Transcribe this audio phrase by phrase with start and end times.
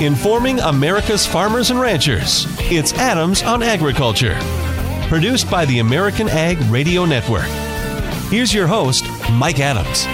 [0.00, 2.46] informing America's farmers and ranchers.
[2.70, 4.38] It's Adams on Agriculture,
[5.08, 7.48] produced by the American Ag Radio Network.
[8.30, 10.04] Here's your host, Mike Adams.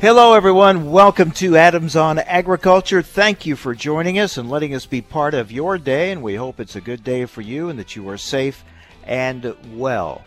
[0.00, 0.90] Hello, everyone.
[0.90, 3.02] Welcome to Adams on Agriculture.
[3.02, 6.36] Thank you for joining us and letting us be part of your day, and we
[6.36, 8.64] hope it's a good day for you and that you are safe
[9.06, 10.24] and well.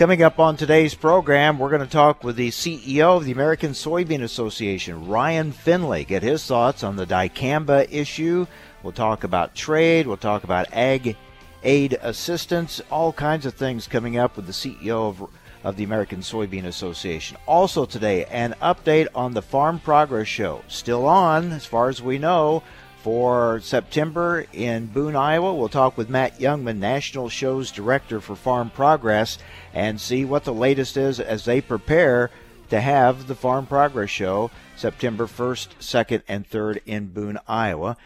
[0.00, 3.72] Coming up on today's program, we're going to talk with the CEO of the American
[3.72, 8.46] Soybean Association, Ryan Findlay, get his thoughts on the dicamba issue.
[8.82, 11.18] We'll talk about trade, we'll talk about ag
[11.62, 15.28] aid assistance, all kinds of things coming up with the CEO of,
[15.64, 17.36] of the American Soybean Association.
[17.46, 20.62] Also today, an update on the Farm Progress Show.
[20.66, 22.62] Still on, as far as we know
[23.02, 25.54] for September in Boone, Iowa.
[25.54, 29.38] We'll talk with Matt Jungmann, National Shows Director for Farm Progress,
[29.72, 32.30] and see what the latest is as they prepare
[32.68, 37.96] to have the Farm Progress Show September 1st, 2nd, and 3rd in Boone, Iowa.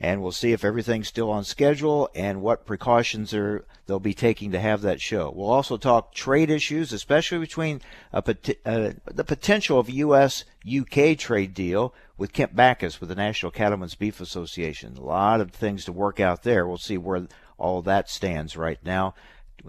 [0.00, 4.52] And we'll see if everything's still on schedule and what precautions are they'll be taking
[4.52, 5.32] to have that show.
[5.34, 7.80] We'll also talk trade issues, especially between
[8.12, 10.44] uh, the potential of a U.S.
[10.64, 14.96] UK trade deal with Kent Bacus with the National Cattlemen's Beef Association.
[14.96, 16.68] A lot of things to work out there.
[16.68, 17.26] We'll see where
[17.58, 19.14] all that stands right now,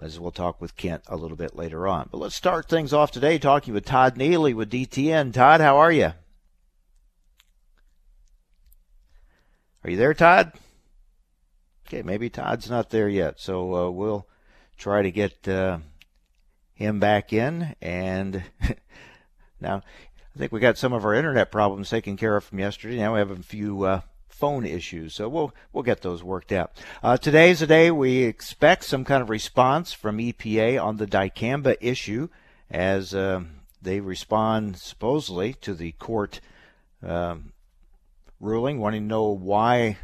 [0.00, 2.08] as we'll talk with Kent a little bit later on.
[2.12, 5.32] But let's start things off today talking with Todd Neely with DTN.
[5.32, 6.12] Todd, how are you?
[9.82, 10.52] Are you there, Todd?
[11.92, 14.26] Okay, maybe Todd's not there yet, so uh, we'll
[14.78, 15.76] try to get uh,
[16.72, 17.76] him back in.
[17.82, 18.44] And
[19.60, 19.82] now
[20.34, 22.96] I think we got some of our internet problems taken care of from yesterday.
[22.96, 26.72] Now we have a few uh, phone issues, so we'll we'll get those worked out.
[27.02, 31.76] Uh, today's the day we expect some kind of response from EPA on the dicamba
[31.78, 32.30] issue,
[32.70, 33.42] as uh,
[33.82, 36.40] they respond supposedly to the court
[37.02, 37.52] um,
[38.40, 39.98] ruling, wanting to know why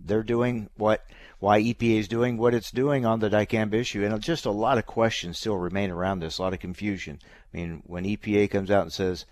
[0.00, 1.04] they're doing what
[1.40, 4.78] why EPA is doing what it's doing on the dicamba issue, and just a lot
[4.78, 7.20] of questions still remain around this, a lot of confusion.
[7.52, 9.24] I mean, when EPA comes out and says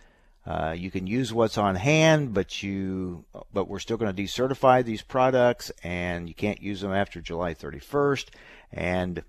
[0.46, 4.84] uh, you can use what's on hand, but you but we're still going to decertify
[4.84, 8.26] these products, and you can't use them after July 31st.
[8.72, 9.24] And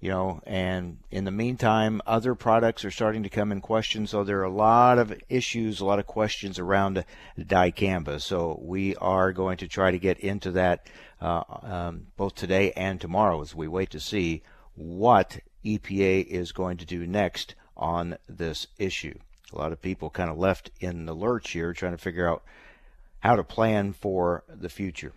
[0.00, 4.06] you know, and in the meantime, other products are starting to come in question.
[4.06, 7.04] So there are a lot of issues, a lot of questions around
[7.38, 8.20] dicamba.
[8.20, 10.86] So we are going to try to get into that
[11.20, 14.42] uh, um, both today and tomorrow as we wait to see
[14.74, 19.18] what EPA is going to do next on this issue
[19.52, 22.42] a lot of people kind of left in the lurch here trying to figure out
[23.20, 25.12] how to plan for the future.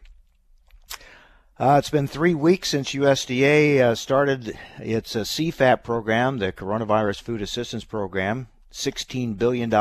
[1.60, 7.22] Uh, it's been three weeks since USDA uh, started its uh, CFAP program, the Coronavirus
[7.22, 9.72] Food Assistance Program, $16 billion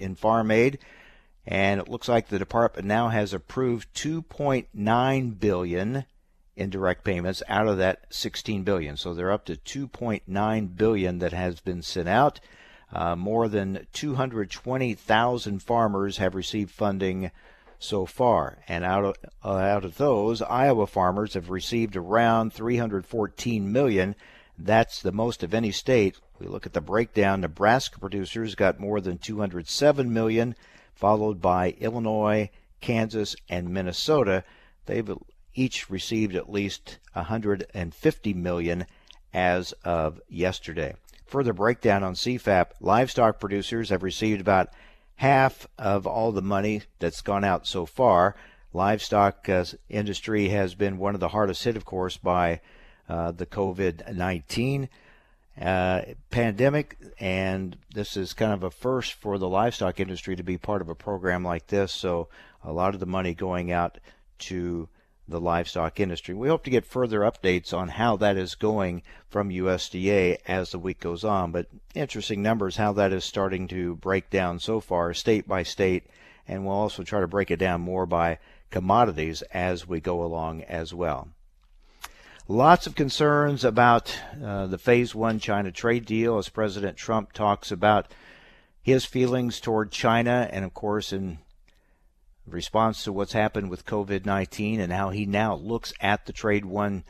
[0.00, 0.78] in farm aid.
[1.46, 6.06] And it looks like the department now has approved 2.9 billion
[6.56, 8.96] in direct payments out of that 16 billion.
[8.96, 12.40] So they're up to 2.9 billion that has been sent out.
[12.90, 17.30] Uh, more than 220,000 farmers have received funding
[17.78, 23.70] so far, and out of, uh, out of those, Iowa farmers have received around 314
[23.70, 24.16] million.
[24.58, 26.18] That's the most of any state.
[26.38, 27.40] We look at the breakdown.
[27.40, 30.56] Nebraska producers got more than 207 million,
[30.94, 32.50] followed by Illinois,
[32.80, 34.44] Kansas, and Minnesota.
[34.86, 35.10] They've
[35.54, 38.86] each received at least 150 million
[39.32, 40.94] as of yesterday.
[41.26, 44.70] Further breakdown on CFAP livestock producers have received about
[45.18, 48.36] half of all the money that's gone out so far.
[48.72, 52.60] Livestock uh, industry has been one of the hardest hit, of course, by
[53.08, 54.88] uh, the COVID 19
[55.60, 60.56] uh, pandemic, and this is kind of a first for the livestock industry to be
[60.56, 61.92] part of a program like this.
[61.92, 62.28] So,
[62.62, 63.98] a lot of the money going out
[64.38, 64.88] to
[65.28, 66.34] the livestock industry.
[66.34, 70.78] We hope to get further updates on how that is going from USDA as the
[70.78, 75.12] week goes on, but interesting numbers how that is starting to break down so far,
[75.12, 76.04] state by state,
[76.46, 78.38] and we'll also try to break it down more by
[78.70, 81.28] commodities as we go along as well.
[82.50, 87.70] Lots of concerns about uh, the Phase 1 China trade deal as President Trump talks
[87.70, 88.10] about
[88.80, 91.38] his feelings toward China, and of course, in
[92.52, 96.64] response to what's happened with COVID 19 and how he now looks at the trade
[96.64, 97.04] one,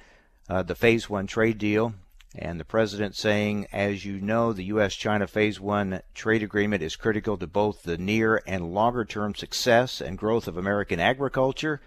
[0.49, 1.95] uh, the phase one trade deal.
[2.35, 4.95] And the president saying, as you know, the U.S.
[4.95, 10.01] China phase one trade agreement is critical to both the near and longer term success
[10.01, 11.81] and growth of American agriculture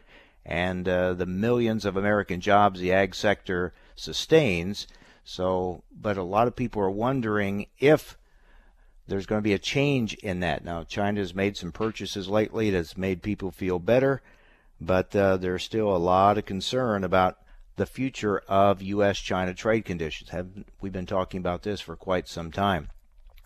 [0.45, 4.87] and uh, the millions of American jobs the ag sector sustains.
[5.23, 8.17] So, but a lot of people are wondering if
[9.07, 10.63] there's going to be a change in that.
[10.63, 14.21] Now, China has made some purchases lately that's made people feel better.
[14.81, 17.37] but uh, there's still a lot of concern about
[17.75, 20.31] the future of U.S.-China trade conditions.
[20.31, 20.47] Have
[20.81, 22.89] we've been talking about this for quite some time?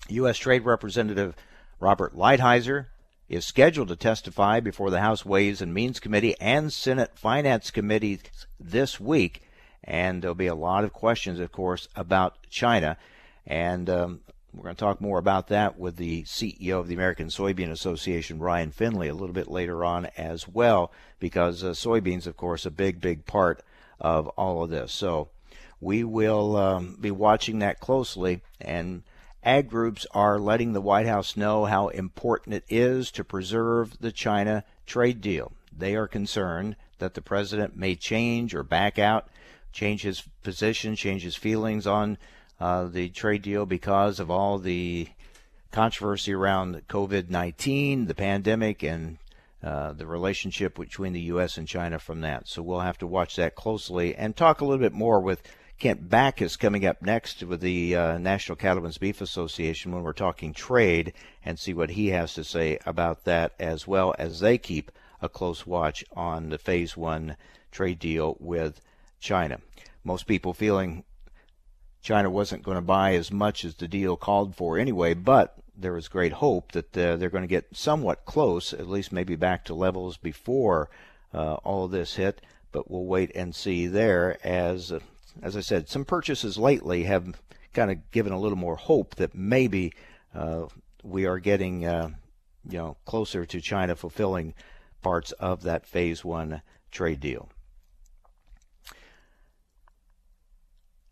[0.10, 0.38] U.S.
[0.38, 1.36] Trade Representative
[1.80, 2.88] Robert Lighthizer
[3.28, 8.20] is scheduled to testify before the House Ways and Means Committee and Senate Finance Committee
[8.60, 9.42] this week,
[9.84, 12.98] and there'll be a lot of questions, of course, about China.
[13.46, 14.22] And um,
[14.56, 18.40] we're going to talk more about that with the CEO of the American Soybean Association,
[18.40, 22.72] Ryan Findlay, a little bit later on as well, because uh, soybeans, of course, a
[22.72, 23.62] big, big part
[24.00, 24.94] of all of this.
[24.94, 25.30] So
[25.82, 28.42] we will um, be watching that closely.
[28.62, 29.04] And
[29.44, 34.12] ag groups are letting the White House know how important it is to preserve the
[34.12, 35.52] China trade deal.
[35.78, 39.28] They are concerned that the president may change or back out,
[39.74, 42.18] change his position, change his feelings on
[42.60, 45.08] uh, the trade deal because of all the
[45.72, 49.18] controversy around COVID 19, the pandemic, and
[49.64, 51.58] uh, the relationship between the U.S.
[51.58, 52.48] and China from that.
[52.48, 55.42] So we'll have to watch that closely and talk a little bit more with
[55.78, 60.54] Kent Bacus coming up next with the uh, National Cattlemen's Beef Association when we're talking
[60.54, 61.14] trade
[61.44, 64.92] and see what he has to say about that as well as they keep
[65.22, 67.36] a close watch on the phase one
[67.72, 68.80] trade deal with
[69.20, 69.60] China.
[70.04, 71.04] Most people feeling
[72.06, 75.94] China wasn't going to buy as much as the deal called for anyway, but there
[75.94, 79.66] was great hope that uh, they're going to get somewhat close, at least maybe back
[79.66, 80.88] to levels before
[81.34, 82.42] uh, all this hit.
[82.72, 84.38] But we'll wait and see there.
[84.46, 85.00] As uh,
[85.42, 87.42] as I said, some purchases lately have
[87.74, 89.92] kind of given a little more hope that maybe
[90.36, 90.68] uh,
[91.02, 92.10] we are getting uh,
[92.70, 94.54] you know closer to China fulfilling
[95.02, 96.62] parts of that phase one
[96.92, 97.50] trade deal.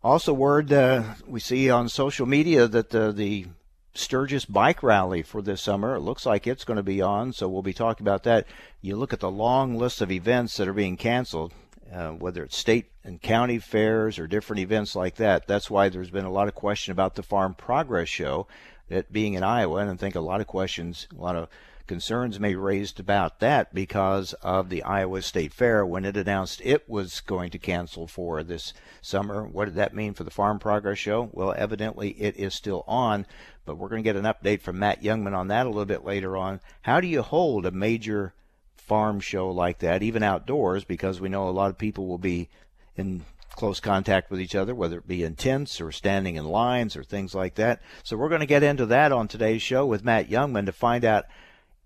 [0.04, 3.46] Also, word uh, we see on social media that uh, the
[3.94, 5.94] Sturgis bike rally for this summer.
[5.94, 8.46] It looks like it's going to be on, so we'll be talking about that.
[8.82, 11.54] You look at the long list of events that are being canceled,
[11.90, 15.46] uh, whether it's state and county fairs or different events like that.
[15.46, 18.46] That's why there's been a lot of question about the Farm Progress Show,
[18.90, 21.48] it being in Iowa, and I think a lot of questions, a lot of
[21.86, 26.88] concerns may raised about that because of the Iowa State Fair when it announced it
[26.88, 28.72] was going to cancel for this
[29.02, 29.44] summer.
[29.44, 31.30] What did that mean for the Farm Progress Show?
[31.32, 33.26] Well, evidently it is still on,
[33.64, 36.04] but we're going to get an update from Matt Jungmann on that a little bit
[36.04, 36.60] later on.
[36.82, 38.34] How do you hold a major
[38.76, 42.48] farm show like that, even outdoors, because we know a lot of people will be
[42.96, 46.96] in close contact with each other, whether it be in tents or standing in lines
[46.96, 47.80] or things like that.
[48.02, 51.04] So we're going to get into that on today's show with Matt Jungmann to find
[51.04, 51.26] out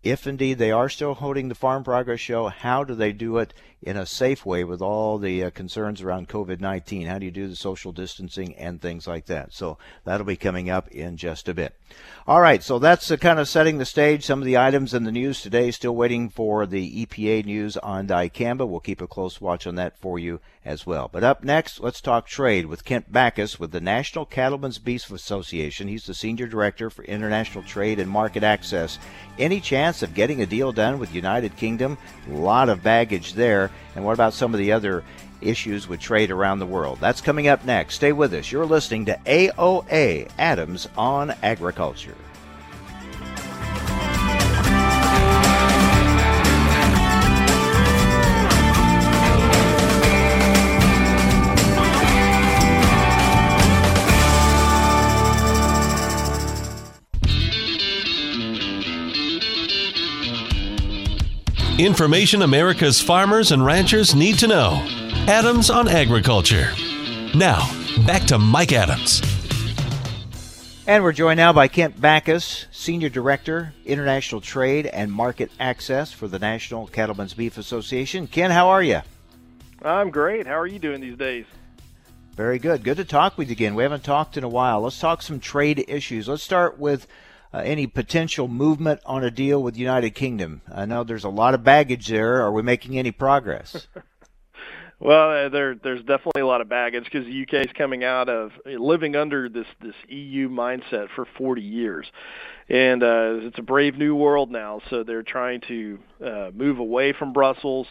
[0.03, 3.53] if indeed they are still holding the Farm Progress Show, how do they do it
[3.83, 7.07] in a safe way with all the uh, concerns around COVID 19?
[7.07, 9.53] How do you do the social distancing and things like that?
[9.53, 11.75] So that'll be coming up in just a bit.
[12.27, 14.25] All right, so that's uh, kind of setting the stage.
[14.25, 18.07] Some of the items in the news today, still waiting for the EPA news on
[18.07, 18.69] dicamba.
[18.69, 21.09] We'll keep a close watch on that for you as well.
[21.11, 25.89] But up next, let's talk trade with Kent Bacus with the National Cattlemen's Beef Association.
[25.89, 28.99] He's the Senior Director for International Trade and Market Access.
[29.39, 31.97] Any chance of getting a deal done with United Kingdom?
[32.29, 33.68] A lot of baggage there.
[33.95, 35.05] And what about some of the other
[35.41, 36.99] issues with trade around the world?
[37.01, 37.95] That's coming up next.
[37.95, 38.51] Stay with us.
[38.51, 42.17] You're listening to AOA Adams on Agriculture.
[61.79, 64.85] Information America's farmers and ranchers need to know.
[65.29, 66.73] Adams on Agriculture.
[67.37, 67.71] Now,
[68.05, 69.23] back to Mike Adams.
[70.89, 76.27] And we're joined now by Kent Bacus, Senior Director, International Trade and Market Access for
[76.27, 78.27] the National Cattlemen's Beef Association.
[78.27, 79.03] Ken, how are you?
[79.81, 80.49] I'm great.
[80.49, 81.47] How are you doing these days?
[82.35, 82.83] Very good.
[82.83, 83.77] Good to talk with you again.
[83.77, 84.81] We haven't talked in a while.
[84.81, 86.27] Let's talk some trade issues.
[86.27, 87.07] Let's start with
[87.53, 90.63] uh, any potential movement on a deal with United Kingdom?
[90.73, 92.43] I know there's a lot of baggage there.
[92.43, 93.89] Are we making any progress?
[95.01, 98.29] well, uh, there there's definitely a lot of baggage because the UK is coming out
[98.29, 102.07] of living under this this EU mindset for 40 years,
[102.69, 104.81] and uh, it's a brave new world now.
[104.91, 107.87] So they're trying to uh, move away from Brussels.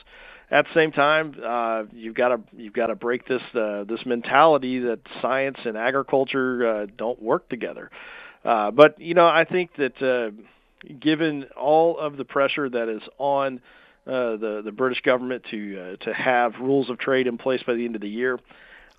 [0.50, 4.06] At the same time, uh, you've got to you've got to break this uh, this
[4.06, 7.90] mentality that science and agriculture uh, don't work together.
[7.92, 7.98] Uh,
[8.72, 10.32] but you know, I think that uh,
[11.00, 13.62] given all of the pressure that is on
[14.06, 17.74] uh, the the British government to uh, to have rules of trade in place by
[17.74, 18.40] the end of the year,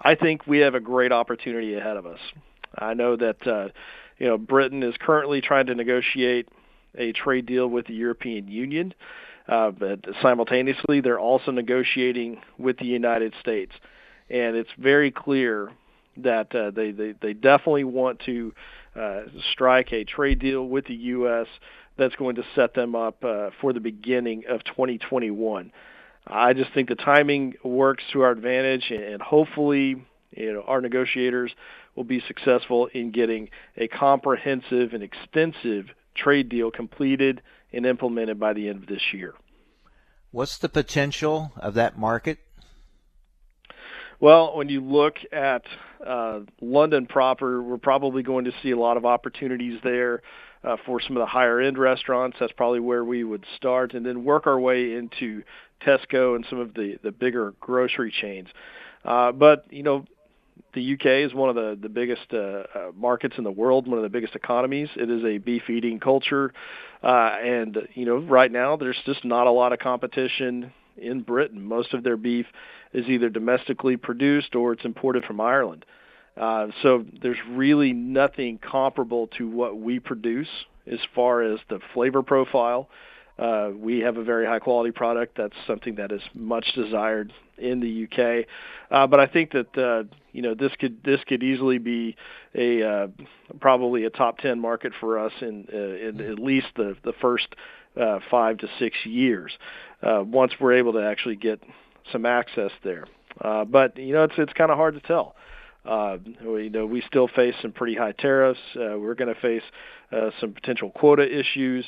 [0.01, 2.21] I think we have a great opportunity ahead of us.
[2.77, 3.69] I know that uh,
[4.19, 6.49] you know Britain is currently trying to negotiate
[6.97, 8.95] a trade deal with the European Union.
[9.49, 13.73] Uh, but simultaneously, they're also negotiating with the United States,
[14.29, 15.73] and it's very clear
[16.19, 18.53] that uh, they, they they definitely want to
[18.99, 19.21] uh,
[19.53, 21.47] strike a trade deal with the U.S.
[21.97, 25.73] that's going to set them up uh, for the beginning of 2021.
[26.27, 30.05] I just think the timing works to our advantage, and hopefully,
[30.37, 31.53] you know, our negotiators
[31.95, 37.41] will be successful in getting a comprehensive and extensive trade deal completed
[37.73, 39.35] and implemented by the end of this year.
[40.31, 42.39] What's the potential of that market?
[44.21, 45.63] Well, when you look at
[46.05, 50.23] uh, London proper, we're probably going to see a lot of opportunities there
[50.65, 52.37] uh, for some of the higher end restaurants.
[52.41, 55.45] That's probably where we would start, and then work our way into
[55.87, 58.49] Tesco and some of the the bigger grocery chains.
[59.05, 60.05] Uh, but you know,
[60.75, 63.99] the UK is one of the the biggest uh, uh, markets in the world, one
[63.99, 64.89] of the biggest economies.
[64.97, 66.53] It is a beef eating culture,
[67.05, 71.65] uh, and you know, right now there's just not a lot of competition in Britain.
[71.65, 72.47] Most of their beef
[72.93, 75.85] is either domestically produced or it's imported from Ireland.
[76.37, 80.49] Uh, so there's really nothing comparable to what we produce
[80.91, 82.89] as far as the flavor profile.
[83.39, 85.37] Uh, we have a very high quality product.
[85.37, 88.47] That's something that is much desired in the UK.
[88.91, 92.17] Uh, but I think that uh, you know this could this could easily be
[92.55, 93.07] a uh,
[93.61, 97.47] probably a top 10 market for us in, uh, in at least the the first
[98.01, 99.53] uh, five to six years.
[100.03, 101.61] Uh, once we're able to actually get
[102.13, 103.05] some access there.
[103.41, 105.35] Uh, but you know, it's it's kind of hard to tell.
[105.85, 108.61] Uh, we, you know, we still face some pretty high tariffs.
[108.77, 109.63] Uh, we're going to face
[110.13, 111.85] uh, some potential quota issues,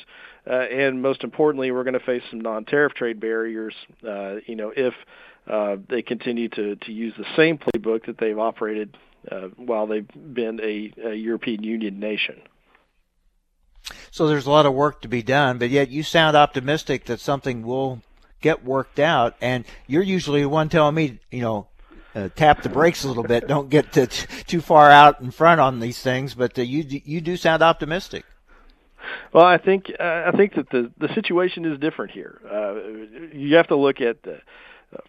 [0.49, 3.75] uh, and most importantly, we're going to face some non-tariff trade barriers.
[4.07, 4.93] Uh, you know, if
[5.47, 8.97] uh, they continue to to use the same playbook that they've operated
[9.31, 12.41] uh, while they've been a, a European Union nation.
[14.11, 17.19] So there's a lot of work to be done, but yet you sound optimistic that
[17.19, 18.01] something will
[18.41, 19.35] get worked out.
[19.41, 21.67] And you're usually the one telling me, you know,
[22.13, 23.47] uh, tap the brakes a little bit.
[23.47, 24.07] Don't get to,
[24.47, 26.33] too far out in front on these things.
[26.33, 28.25] But uh, you you do sound optimistic.
[29.33, 32.41] Well, I think uh, I think that the the situation is different here.
[32.49, 34.41] Uh, you have to look at the,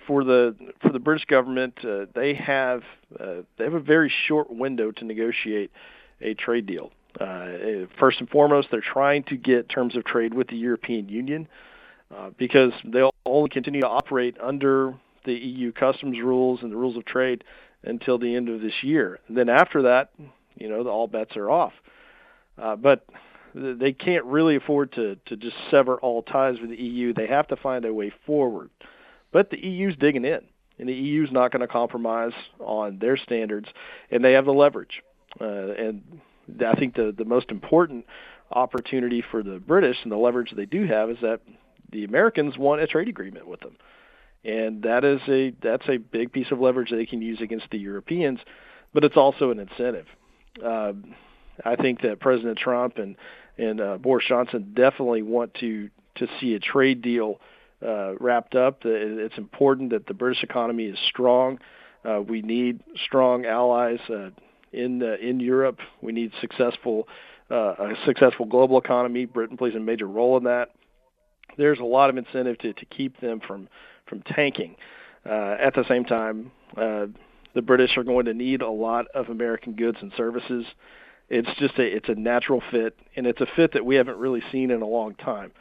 [0.07, 1.79] for the for the British government.
[1.85, 2.83] Uh, they have
[3.19, 5.71] uh, they have a very short window to negotiate
[6.21, 6.93] a trade deal.
[7.21, 11.49] Uh, first and foremost, they're trying to get terms of trade with the European Union
[12.15, 16.97] uh, because they'll only continue to operate under the EU customs rules and the rules
[16.97, 17.45] of trade
[17.85, 19.19] until the end of this year.
[19.29, 20.11] And then after that,
[20.57, 21.73] you know, all bets are off.
[22.61, 23.07] Uh, but
[23.55, 27.13] they can't really afford to to just sever all ties with the EU.
[27.13, 28.71] They have to find a way forward.
[29.31, 30.41] But the EU's digging in,
[30.79, 33.69] and the EU's not going to compromise on their standards,
[34.11, 35.03] and they have the leverage.
[35.41, 36.21] Uh, and
[36.65, 38.07] I think the the most important
[38.51, 41.41] opportunity for the British and the leverage they do have is that
[41.91, 43.77] the Americans want a trade agreement with them,
[44.45, 47.79] and that is a that's a big piece of leverage they can use against the
[47.79, 48.41] Europeans,
[48.93, 50.07] but it's also an incentive.
[50.65, 50.93] Uh,
[51.65, 53.17] I think that President Trump and
[53.59, 57.41] and uh, Boris Johnson definitely want to to see a trade deal
[57.87, 58.83] uh, wrapped up.
[58.85, 61.59] It's important that the British economy is strong.
[62.05, 64.31] Uh, we need strong allies uh,
[64.73, 65.79] in uh, in Europe.
[66.01, 67.09] We need successful
[67.51, 69.25] uh, a successful global economy.
[69.27, 70.71] Britain plays a major role in that
[71.57, 73.69] there's a lot of incentive to, to keep them from
[74.07, 74.77] from tanking.
[75.25, 77.07] Uh, at the same time, uh,
[77.55, 80.65] the British are going to need a lot of American goods and services.
[81.29, 84.43] It's just a it's a natural fit, and it's a fit that we haven't really
[84.51, 85.53] seen in a long time.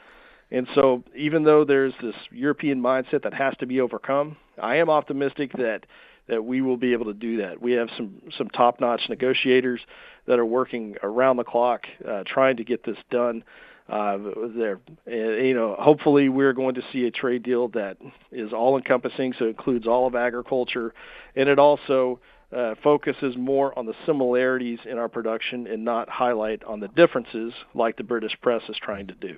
[0.54, 4.90] And so, even though there's this European mindset that has to be overcome, I am
[4.90, 5.86] optimistic that
[6.32, 7.62] that we will be able to do that.
[7.62, 9.82] We have some some top-notch negotiators
[10.26, 13.44] that are working around the clock uh, trying to get this done
[13.90, 14.18] uh,
[14.56, 14.80] there.
[15.06, 17.98] You know, hopefully we're going to see a trade deal that
[18.32, 20.94] is all encompassing, so it includes all of agriculture,
[21.36, 22.22] and it also
[22.56, 27.54] uh, focuses more on the similarities in our production and not highlight on the differences
[27.74, 29.38] like the British press is trying to do.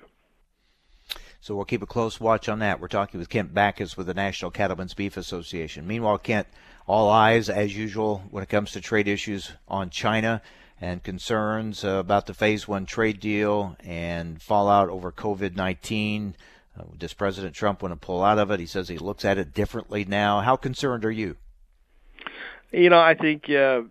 [1.40, 2.80] So we'll keep a close watch on that.
[2.80, 5.86] We're talking with Kent Bacus with the National Cattlemen's Beef Association.
[5.86, 6.46] Meanwhile, Kent,
[6.86, 10.42] all eyes as usual when it comes to trade issues on China
[10.80, 16.36] and concerns about the phase one trade deal and fallout over COVID 19.
[16.78, 18.60] Uh, does President Trump want to pull out of it?
[18.60, 20.40] He says he looks at it differently now.
[20.40, 21.36] How concerned are you?
[22.72, 23.82] You know, I think uh,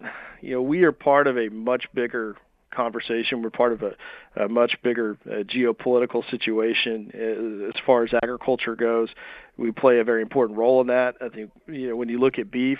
[0.41, 2.35] you know we are part of a much bigger
[2.73, 3.41] conversation.
[3.41, 8.75] We're part of a, a much bigger uh, geopolitical situation uh, as far as agriculture
[8.75, 9.09] goes.
[9.57, 11.15] We play a very important role in that.
[11.21, 12.79] I think you know when you look at beef,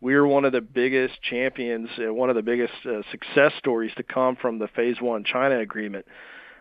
[0.00, 3.92] we are one of the biggest champions, uh, one of the biggest uh, success stories
[3.96, 6.06] to come from the Phase One China agreement.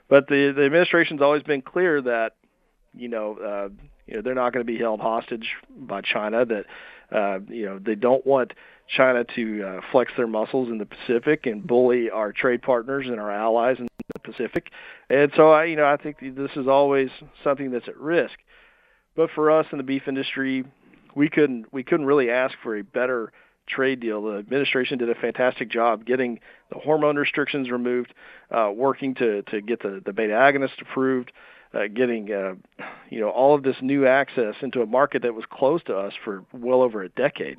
[0.10, 2.34] But the the administration's always been clear that
[2.96, 3.70] you know, uh,
[4.08, 6.46] you know they're not going to be held hostage by China.
[6.46, 6.66] That
[7.12, 8.54] uh, you know they don't want
[8.96, 13.20] China to uh, flex their muscles in the Pacific and bully our trade partners and
[13.20, 14.72] our allies in the Pacific.
[15.10, 17.10] And so I, you know, I think this is always
[17.44, 18.38] something that's at risk.
[19.16, 20.66] But for us in the beef industry,
[21.16, 23.32] we couldn't we couldn't really ask for a better
[23.68, 24.24] trade deal.
[24.24, 26.40] The administration did a fantastic job getting
[26.72, 28.14] the hormone restrictions removed,
[28.52, 31.32] uh, working to to get the the beta agonist approved,
[31.74, 32.56] uh, getting uh,
[33.10, 36.14] you know all of this new access into a market that was closed to us
[36.24, 37.58] for well over a decade.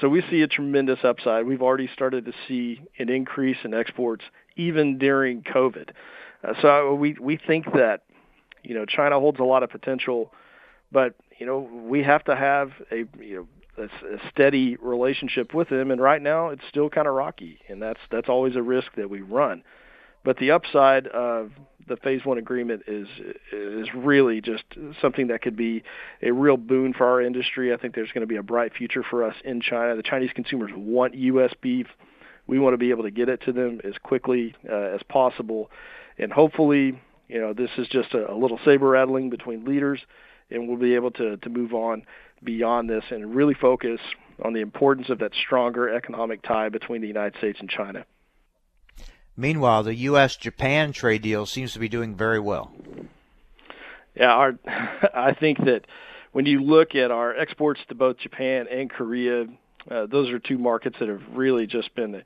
[0.00, 1.46] So we see a tremendous upside.
[1.46, 4.24] We've already started to see an increase in exports
[4.56, 5.90] even during COVID.
[6.42, 8.02] Uh, so we we think that
[8.62, 10.32] you know China holds a lot of potential,
[10.92, 15.68] but you know we have to have a you know a, a steady relationship with
[15.68, 15.90] them.
[15.90, 19.10] And right now it's still kind of rocky, and that's that's always a risk that
[19.10, 19.62] we run.
[20.24, 21.52] But the upside of
[21.90, 23.08] the phase one agreement is
[23.52, 24.64] is really just
[25.00, 25.82] something that could be
[26.22, 27.72] a real boon for our industry.
[27.72, 29.96] I think there's going to be a bright future for us in China.
[29.96, 31.52] The Chinese consumers want U.S.
[31.60, 31.86] beef.
[32.46, 35.70] We want to be able to get it to them as quickly uh, as possible,
[36.18, 40.00] and hopefully, you know, this is just a, a little saber rattling between leaders,
[40.50, 42.04] and we'll be able to to move on
[42.42, 44.00] beyond this and really focus
[44.44, 48.04] on the importance of that stronger economic tie between the United States and China.
[49.40, 50.36] Meanwhile, the U.S.
[50.36, 52.70] Japan trade deal seems to be doing very well.
[54.14, 54.58] Yeah, our,
[55.14, 55.86] I think that
[56.32, 59.46] when you look at our exports to both Japan and Korea,
[59.90, 62.16] uh, those are two markets that have really just been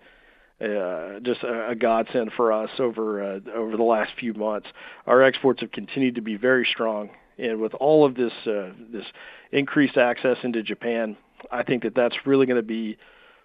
[0.60, 4.66] uh, just a, a godsend for us over uh, over the last few months.
[5.06, 9.06] Our exports have continued to be very strong, and with all of this uh, this
[9.52, 11.16] increased access into Japan,
[11.52, 12.98] I think that that's really going to be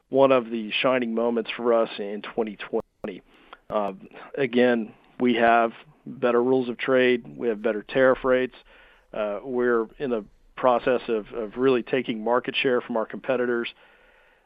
[0.09, 3.21] one of the shining moments for us in 2020.
[3.69, 3.93] Uh,
[4.37, 5.71] again, we have
[6.05, 7.37] better rules of trade.
[7.37, 8.55] We have better tariff rates.
[9.13, 13.69] Uh, we're in the process of, of really taking market share from our competitors.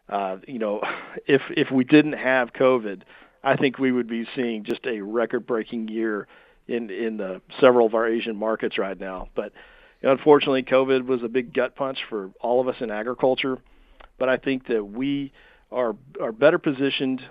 [0.10, 0.82] Uh, you know,
[1.26, 3.04] if if we didn't have COVID,
[3.44, 6.28] I think we would be seeing just a record-breaking year
[6.68, 9.30] in in the, several of our Asian markets right now.
[9.36, 9.54] But
[10.02, 13.58] you know, unfortunately, COVID was a big gut punch for all of us in agriculture.
[14.20, 15.32] But I think that we
[15.72, 17.22] are are better positioned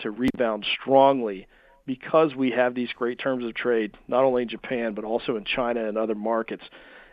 [0.00, 1.46] to rebound strongly
[1.86, 5.44] because we have these great terms of trade, not only in Japan but also in
[5.44, 6.64] China and other markets.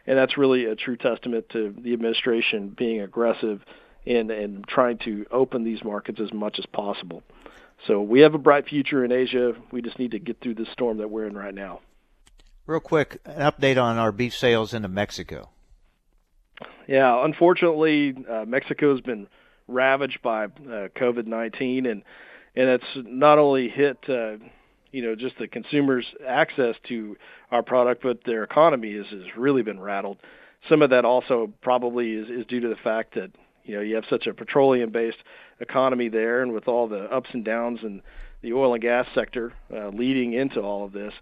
[0.08, 3.62] And that's really a true testament to the administration being aggressive
[4.06, 7.24] in in trying to open these markets as much as possible.
[7.88, 9.54] So we have a bright future in Asia.
[9.72, 11.82] We just need to get through this storm that we're in right now.
[12.66, 15.50] Real quick, an update on our beef sales into Mexico.
[16.88, 19.28] Yeah, unfortunately, uh, Mexico has been
[19.68, 22.04] ravaged by uh, COVID 19, and
[22.56, 24.38] and it's not only hit uh,
[24.92, 27.18] you know just the consumers' access to
[27.52, 29.06] our product, but their economy has,
[29.38, 30.18] really been rattled.
[30.70, 33.32] Some of that also probably is, is due to the fact that
[33.64, 35.18] you know you have such a petroleum-based
[35.60, 38.02] economy there, and with all the ups and downs in
[38.42, 41.14] the oil and gas sector uh, leading into all of this,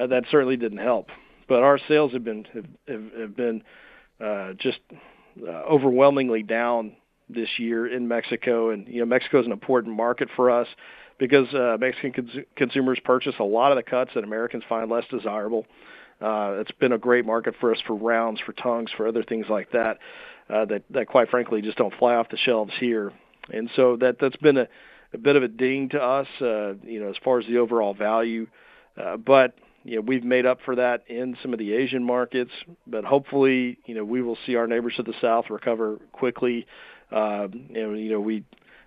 [0.00, 1.08] uh, that certainly didn't help.
[1.48, 3.62] But our sales have been have, have, have been
[4.24, 4.78] uh, just
[5.42, 6.96] uh, overwhelmingly down
[7.28, 10.68] this year in Mexico, and you know Mexico is an important market for us
[11.18, 15.04] because uh, Mexican cons- consumers purchase a lot of the cuts that Americans find less
[15.10, 15.66] desirable.
[16.20, 19.46] Uh, it's been a great market for us for rounds, for tongues, for other things
[19.48, 19.98] like that.
[20.48, 23.12] Uh, that that quite frankly just don't fly off the shelves here,
[23.52, 24.66] and so that that's been a,
[25.12, 27.92] a bit of a ding to us, uh, you know, as far as the overall
[27.92, 28.46] value.
[28.96, 32.50] Uh, but you know we've made up for that in some of the Asian markets,
[32.86, 36.66] but hopefully you know we will see our neighbors to the south recover quickly
[37.12, 38.44] um, and you know we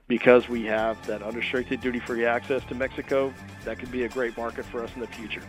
[0.08, 4.66] because we have that unrestricted duty-free access to Mexico, that could be a great market
[4.66, 5.42] for us in the future.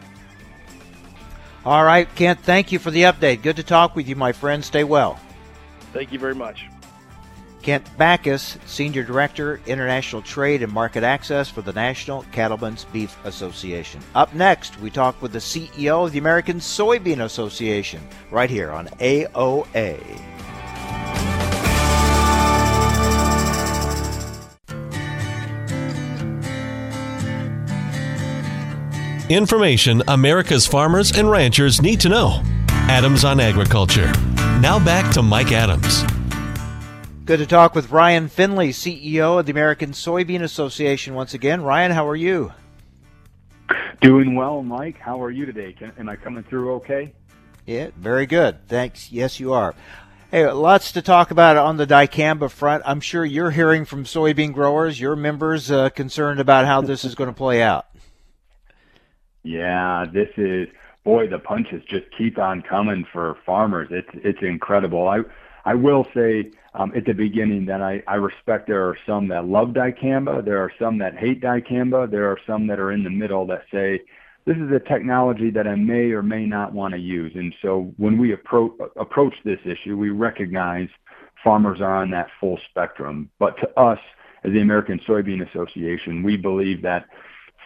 [1.65, 3.43] All right, Kent, thank you for the update.
[3.43, 4.65] Good to talk with you, my friend.
[4.65, 5.19] Stay well.
[5.93, 6.67] Thank you very much.
[7.63, 14.01] Kent Bacus, Senior Director, International Trade and Market Access for the National Cattlemen's Beef Association.
[14.15, 18.89] Up next, we talk with the CEO of the American Soybean Association right here on
[18.99, 20.01] AOA.
[29.35, 32.43] Information America's farmers and ranchers need to know.
[32.69, 34.13] Adams on Agriculture.
[34.61, 36.05] Now back to Mike Adams.
[37.25, 41.63] Good to talk with Ryan Findlay, CEO of the American Soybean Association once again.
[41.63, 42.53] Ryan, how are you?
[44.01, 44.99] Doing well, Mike.
[44.99, 45.75] How are you today?
[45.99, 47.15] Am I coming through okay?
[47.65, 48.67] Yeah, very good.
[48.67, 49.13] Thanks.
[49.13, 49.75] Yes, you are.
[50.33, 52.83] Hey, lots to talk about on the dicamba front.
[52.85, 57.15] I'm sure you're hearing from soybean growers, your members, uh, concerned about how this is
[57.15, 57.87] going to play out.
[59.43, 60.69] Yeah, this is
[61.05, 63.89] boy, the punches just keep on coming for farmers.
[63.91, 65.09] It's it's incredible.
[65.09, 65.21] I
[65.65, 69.47] I will say um, at the beginning that I, I respect there are some that
[69.47, 73.11] love dicamba, there are some that hate dicamba, there are some that are in the
[73.11, 74.01] middle that say
[74.45, 77.33] this is a technology that I may or may not want to use.
[77.37, 80.89] And so when we approach approach this issue, we recognize
[81.45, 83.31] farmers are on that full spectrum.
[83.39, 83.99] But to us,
[84.45, 87.07] as the American Soybean Association, we believe that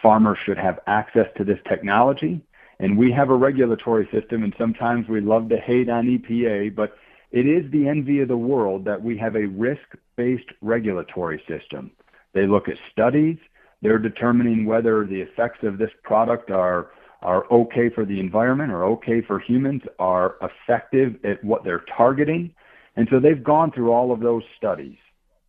[0.01, 2.41] farmers should have access to this technology.
[2.79, 6.95] And we have a regulatory system, and sometimes we love to hate on EPA, but
[7.31, 11.91] it is the envy of the world that we have a risk-based regulatory system.
[12.33, 13.37] They look at studies.
[13.81, 16.91] They're determining whether the effects of this product are
[17.23, 22.53] are okay for the environment or okay for humans, are effective at what they're targeting.
[22.95, 24.97] And so they've gone through all of those studies.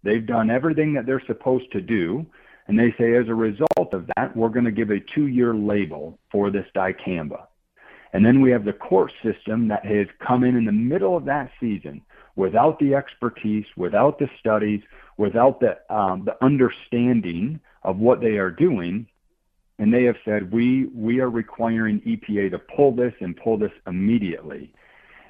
[0.02, 2.24] They've done everything that they're supposed to do.
[2.68, 5.54] And they say, as a result of that, we're going to give a two year
[5.54, 7.46] label for this dicamba.
[8.12, 11.24] And then we have the court system that has come in in the middle of
[11.26, 12.02] that season
[12.36, 14.82] without the expertise, without the studies,
[15.16, 19.06] without the, um, the understanding of what they are doing.
[19.78, 23.72] And they have said, we, we are requiring EPA to pull this and pull this
[23.86, 24.72] immediately.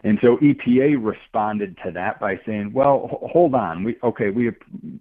[0.05, 3.85] And so EPA responded to that by saying, well, hold on.
[3.85, 4.53] We, okay, we,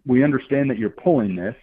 [0.05, 1.55] we understand that you're pulling this,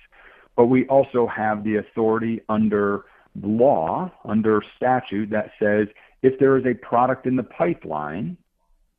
[0.56, 3.04] but we also have the authority under
[3.40, 5.88] law, under statute that says
[6.22, 8.36] if there is a product in the pipeline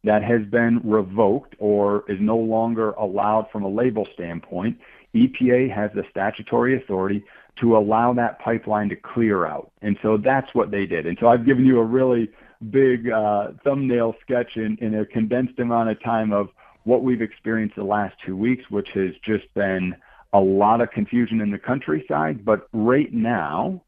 [0.04, 4.78] that has been revoked or is no longer allowed from a label standpoint,
[5.16, 7.24] EPA has the statutory authority
[7.60, 9.72] to allow that pipeline to clear out.
[9.82, 11.08] And so that's what they did.
[11.08, 12.30] And so I've given you a really
[12.70, 16.50] big uh, thumbnail sketch in, in a condensed amount of time of
[16.84, 19.96] what we've experienced the last two weeks, which has just been
[20.36, 22.44] a lot of confusion in the countryside.
[22.44, 23.82] But right now,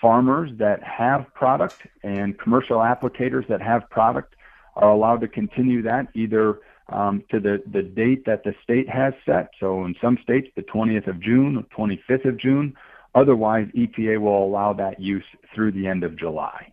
[0.00, 4.36] farmers that have product and commercial applicators that have product
[4.76, 9.12] are allowed to continue that either um, to the, the date that the state has
[9.26, 9.50] set.
[9.58, 12.74] So in some states, the 20th of June or 25th of June.
[13.16, 16.72] Otherwise, EPA will allow that use through the end of July.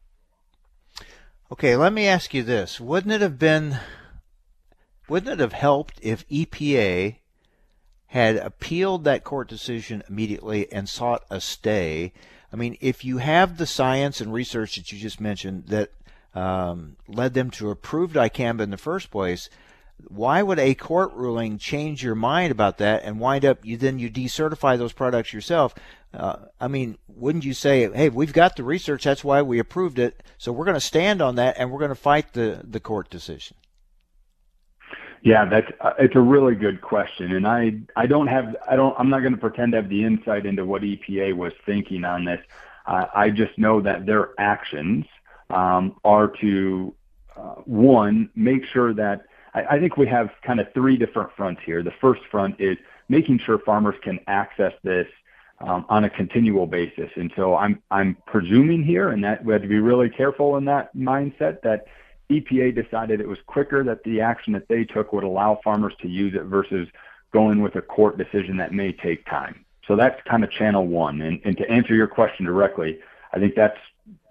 [1.51, 2.79] Okay, let me ask you this.
[2.79, 3.79] Wouldn't it have been
[5.07, 7.17] wouldn't it have helped if EPA
[8.15, 12.13] had appealed that court decision immediately and sought a stay?
[12.53, 15.91] I mean, if you have the science and research that you just mentioned that
[16.33, 19.49] um, led them to approve dicamba in the first place,
[20.07, 23.99] why would a court ruling change your mind about that and wind up you then
[23.99, 25.75] you decertify those products yourself?
[26.13, 29.99] Uh, I mean, wouldn't you say, hey, we've got the research, that's why we approved
[29.99, 32.79] it, so we're going to stand on that and we're going to fight the the
[32.79, 33.57] court decision?
[35.25, 38.95] Yeah, that's uh, it's a really good question, and I I don't have I don't
[38.99, 42.25] I'm not going to pretend to have the insight into what EPA was thinking on
[42.25, 42.39] this.
[42.85, 45.07] Uh, I just know that their actions
[45.49, 46.93] um, are to
[47.35, 51.59] uh, one make sure that I, I think we have kind of three different fronts
[51.65, 51.81] here.
[51.81, 52.77] The first front is
[53.09, 55.07] making sure farmers can access this
[55.59, 57.09] um, on a continual basis.
[57.15, 60.65] And so I'm I'm presuming here, and that we have to be really careful in
[60.65, 61.87] that mindset that
[62.29, 66.07] EPA decided it was quicker that the action that they took would allow farmers to
[66.07, 66.87] use it versus
[67.31, 69.65] going with a court decision that may take time.
[69.87, 71.21] So that's kind of channel one.
[71.21, 72.99] And, and to answer your question directly,
[73.33, 73.77] I think that's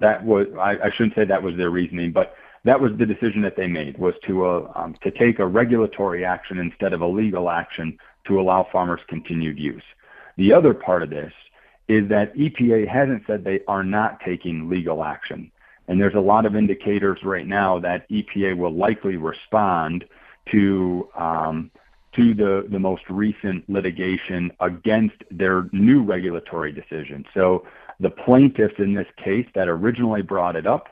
[0.01, 3.43] that was I, I shouldn't say that was their reasoning, but that was the decision
[3.43, 7.07] that they made was to uh, um, to take a regulatory action instead of a
[7.07, 9.83] legal action to allow farmers continued use.
[10.37, 11.33] The other part of this
[11.89, 15.53] is that EPA hasn't said they are not taking legal action.
[15.89, 20.05] And there's a lot of indicators right now that EPA will likely respond
[20.51, 21.71] to um,
[22.15, 27.25] to the, the most recent litigation against their new regulatory decision.
[27.35, 27.67] So
[28.01, 30.89] the plaintiffs in this case that originally brought it up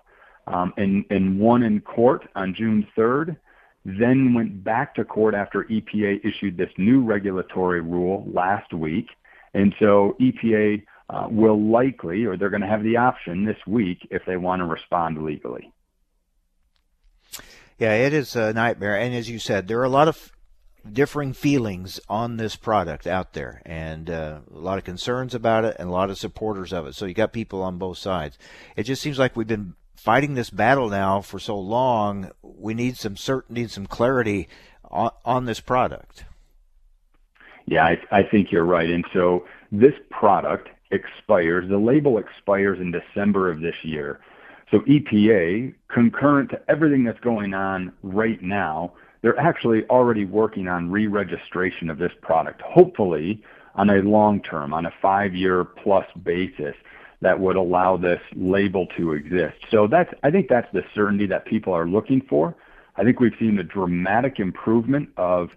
[0.47, 3.37] um, and, and won in court on June 3rd,
[3.85, 9.09] then went back to court after EPA issued this new regulatory rule last week.
[9.55, 10.83] And so EPA
[11.31, 14.67] will likely, or they're going to have the option this week if they want to
[14.67, 15.73] respond legally.
[17.79, 18.99] Yeah, it is a nightmare.
[18.99, 20.33] And as you said, there are a lot of
[20.91, 25.77] differing feelings on this product out there and uh, a lot of concerns about it
[25.79, 26.95] and a lot of supporters of it.
[26.95, 28.39] So you got people on both sides.
[28.77, 32.97] It just seems like we've been fighting this battle now for so long, we need
[32.97, 34.49] some certainty, some clarity
[34.91, 36.25] on, on this product.
[37.67, 38.91] Yeah, I, I think you're right.
[38.91, 44.21] And so this product expires, the label expires in December of this year.
[44.71, 50.91] So EPA, concurrent to everything that's going on right now, they're actually already working on
[50.91, 53.43] re-registration of this product, hopefully
[53.75, 56.75] on a long term, on a five year plus basis
[57.21, 59.57] that would allow this label to exist.
[59.71, 62.55] So that's I think that's the certainty that people are looking for.
[62.97, 65.51] I think we've seen a dramatic improvement of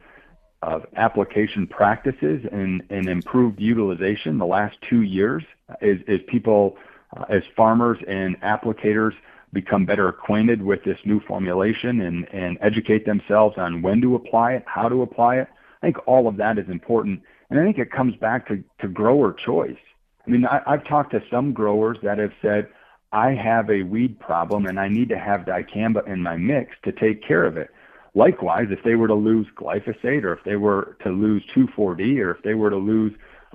[0.66, 5.44] of application practices and, and improved utilization the last two years
[5.82, 6.76] as, as people,
[7.16, 9.14] uh, as farmers and applicators
[9.54, 14.54] become better acquainted with this new formulation and, and educate themselves on when to apply
[14.54, 15.48] it, how to apply it.
[15.82, 17.22] I think all of that is important.
[17.52, 19.78] And I think it comes back to, to grower choice.
[20.26, 22.68] I mean, I, I've talked to some growers that have said,
[23.12, 26.92] I have a weed problem and I need to have dicamba in my mix to
[26.92, 27.70] take care of it.
[28.16, 32.32] Likewise, if they were to lose glyphosate or if they were to lose 2,4-D or
[32.32, 33.14] if they were to lose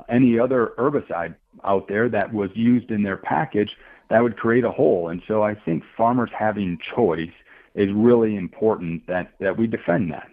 [0.09, 3.77] any other herbicide out there that was used in their package,
[4.11, 5.09] that would create a hole.
[5.09, 7.33] And so I think farmers having choice
[7.75, 10.29] is really important that, that we defend that.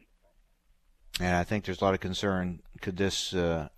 [1.19, 2.59] And I think there's a lot of concern.
[2.81, 3.69] Could this uh,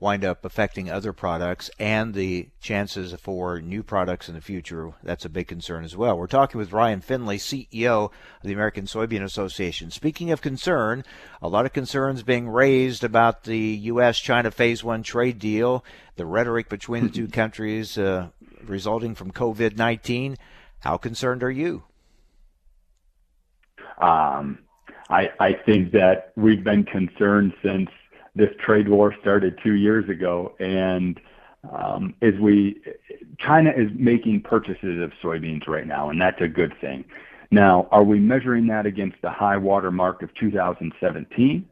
[0.00, 4.92] wind up affecting other products and the chances for new products in the future?
[5.02, 6.16] That's a big concern as well.
[6.16, 9.90] We're talking with Ryan Findlay, CEO of the American Soybean Association.
[9.90, 11.04] Speaking of concern,
[11.42, 14.18] a lot of concerns being raised about the U.S.
[14.18, 15.84] China Phase 1 trade deal,
[16.16, 18.28] the rhetoric between the two countries uh,
[18.64, 20.36] resulting from COVID 19.
[20.80, 21.84] How concerned are you?
[24.00, 24.60] Um,
[25.10, 27.90] I, I think that we've been concerned since
[28.34, 31.20] this trade war started two years ago, and
[31.70, 32.80] um, as we
[33.38, 37.04] China is making purchases of soybeans right now, and that's a good thing.
[37.50, 41.68] Now, are we measuring that against the high water mark of 2017?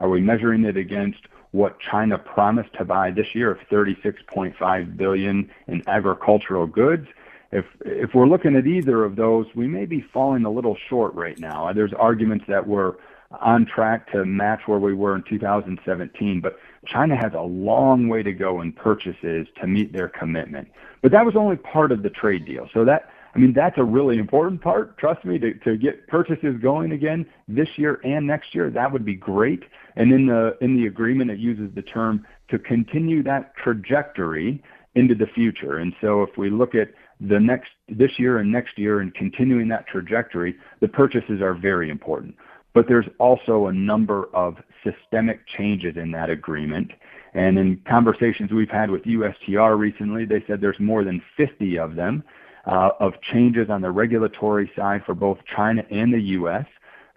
[0.00, 1.20] Are we measuring it against
[1.52, 7.06] what China promised to buy this year of 36.5 billion in agricultural goods?
[7.52, 11.14] If if we're looking at either of those, we may be falling a little short
[11.14, 11.72] right now.
[11.72, 12.94] There's arguments that we're
[13.30, 18.22] on track to match where we were in 2017, but China has a long way
[18.22, 20.68] to go in purchases to meet their commitment.
[21.02, 22.68] But that was only part of the trade deal.
[22.74, 24.98] So that I mean that's a really important part.
[24.98, 28.70] Trust me to to get purchases going again this year and next year.
[28.70, 29.62] That would be great.
[29.94, 34.62] And in the in the agreement it uses the term to continue that trajectory
[34.96, 35.78] into the future.
[35.78, 36.88] And so if we look at
[37.20, 41.90] the next this year and next year and continuing that trajectory, the purchases are very
[41.90, 42.34] important.
[42.72, 46.92] But there's also a number of systemic changes in that agreement.
[47.34, 51.96] And in conversations we've had with USTR recently, they said there's more than 50 of
[51.96, 52.22] them
[52.66, 56.66] uh, of changes on the regulatory side for both China and the U.S.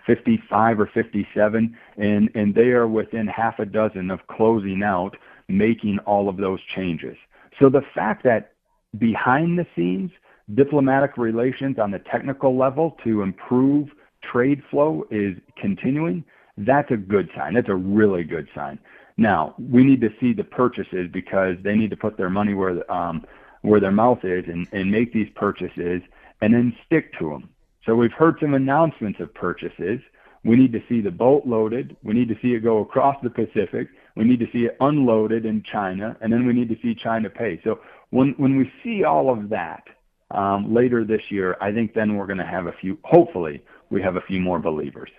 [0.06, 5.16] 55 or 57, and, and they are within half a dozen of closing out
[5.48, 7.18] making all of those changes.
[7.60, 8.54] So the fact that
[8.98, 10.12] behind the scenes,
[10.54, 13.89] diplomatic relations on the technical level to improve
[14.32, 16.24] trade flow is continuing,
[16.58, 17.54] that's a good sign.
[17.54, 18.80] That's a really good sign.
[19.18, 22.92] Now, we need to see the purchases because they need to put their money where
[22.92, 23.26] um,
[23.62, 26.02] where their mouth is and, and make these purchases
[26.42, 27.50] and then stick to them.
[27.86, 30.00] So we've heard some announcements of purchases.
[30.44, 31.96] We need to see the boat loaded.
[32.04, 33.88] We need to see it go across the Pacific.
[34.16, 37.30] We need to see it unloaded in China, and then we need to see China
[37.30, 37.62] pay.
[37.64, 39.84] So when when we see all of that
[40.32, 42.98] um, later this year, I think then we're going to have a few.
[43.04, 43.62] Hopefully,
[43.93, 45.12] we have a few more believers.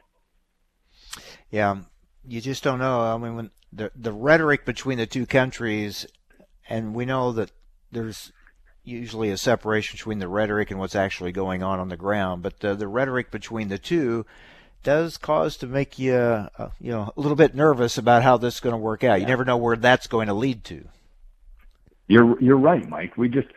[1.50, 1.76] Yeah,
[2.26, 3.00] you just don't know.
[3.00, 6.06] I mean, when the the rhetoric between the two countries,
[6.68, 7.52] and we know that
[7.92, 8.32] there's
[8.82, 12.58] usually a separation between the rhetoric and what's actually going on on the ground, but
[12.58, 14.26] the the rhetoric between the two
[14.82, 16.48] does cause to make you uh,
[16.80, 19.20] you know a little bit nervous about how this is going to work out.
[19.20, 20.88] You never know where that's going to lead to.
[22.08, 23.16] You're you're right, Mike.
[23.16, 23.48] We just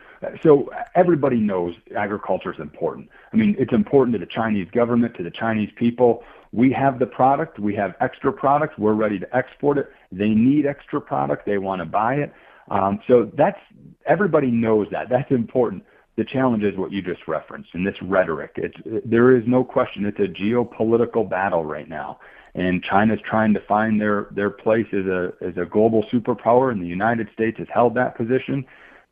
[0.41, 3.09] so everybody knows agriculture is important.
[3.33, 6.23] I mean, it's important to the Chinese government, to the Chinese people.
[6.51, 7.59] We have the product.
[7.59, 8.77] We have extra products.
[8.77, 9.91] We're ready to export it.
[10.11, 11.45] They need extra product.
[11.45, 12.33] They want to buy it.
[12.69, 13.59] Um, so that's
[14.05, 15.09] everybody knows that.
[15.09, 15.83] That's important.
[16.17, 18.53] The challenge is what you just referenced, and this rhetoric.
[18.55, 18.75] It's,
[19.05, 20.05] there is no question.
[20.05, 22.19] It's a geopolitical battle right now,
[22.55, 26.81] and China's trying to find their their place as a as a global superpower, and
[26.81, 28.65] the United States has held that position.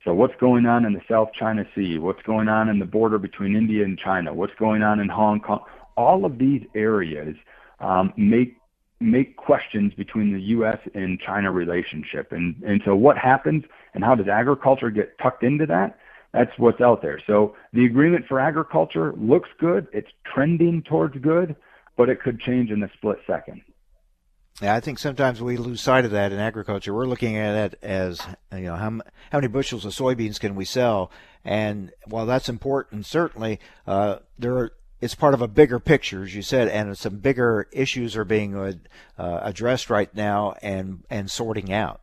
[0.06, 1.98] So what's going on in the South China Sea?
[1.98, 4.36] What's going on in the border between India and China?
[4.36, 5.62] What's going on in Hong Kong?
[5.98, 7.36] All of these areas
[7.80, 8.56] um, make
[9.00, 10.78] make questions between the U.S.
[10.94, 12.32] and China relationship.
[12.32, 13.64] And and so what happens
[13.96, 15.98] and how does agriculture get tucked into that?
[16.34, 17.20] That's what's out there.
[17.26, 19.88] So the agreement for agriculture looks good.
[19.92, 21.56] It's trending towards good,
[21.98, 23.62] but it could change in a split second.
[24.62, 26.94] Yeah, I think sometimes we lose sight of that in agriculture.
[26.94, 28.22] We're looking at it as
[28.54, 31.12] you know how how many bushels of soybeans can we sell,
[31.44, 36.34] and while that's important, certainly uh, there are, it's part of a bigger picture, as
[36.34, 38.74] you said, and some bigger issues are being uh,
[39.18, 42.00] addressed right now and and sorting out.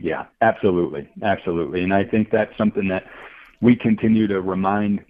[0.00, 3.04] Yeah, absolutely, absolutely, and I think that's something that
[3.60, 5.04] we continue to remind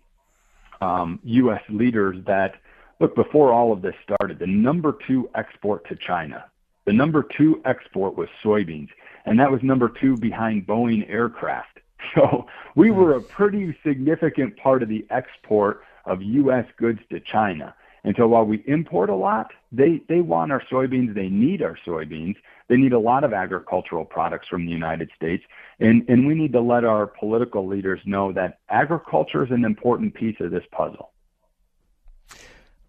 [0.83, 1.63] um, U.S.
[1.71, 2.57] leaders that
[3.01, 6.45] look before all of this started, the number two export to China,
[6.87, 8.89] the number two export was soybeans,
[9.25, 11.81] and that was number two behind Boeing aircraft.
[12.15, 12.97] So we hmm.
[12.97, 16.65] were a pretty significant part of the export of U.S.
[16.77, 17.75] goods to China.
[18.05, 21.77] And so while we import a lot, they, they want our soybeans, they need our
[21.87, 22.37] soybeans,
[22.69, 25.45] they need a lot of agricultural products from the United States.
[25.81, 30.15] And, and we need to let our political leaders know that agriculture is an important
[30.15, 31.11] piece of this puzzle.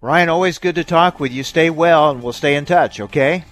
[0.02, 1.44] Ryan, always good to talk with you.
[1.44, 3.44] Stay well, and we'll stay in touch, okay?